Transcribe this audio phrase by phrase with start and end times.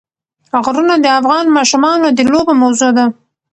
[0.65, 3.05] غرونه د افغان ماشومانو د لوبو موضوع ده.